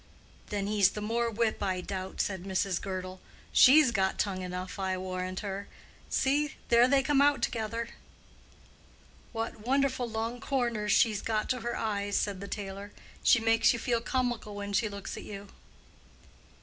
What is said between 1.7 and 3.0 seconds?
doubt," said Mrs.